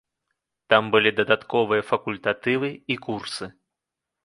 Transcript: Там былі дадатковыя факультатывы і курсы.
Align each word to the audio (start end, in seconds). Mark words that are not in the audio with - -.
Там 0.73 0.87
былі 0.95 1.11
дадатковыя 1.19 1.85
факультатывы 1.91 2.73
і 2.95 3.01
курсы. 3.07 3.53